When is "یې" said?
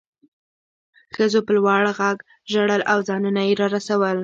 3.47-3.53